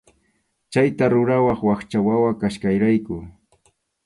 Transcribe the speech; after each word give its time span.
Chayta 0.71 1.05
rurawaq 1.13 1.61
wakcha 1.69 1.99
wawa 2.07 2.31
kasqayrayku. 2.41 3.15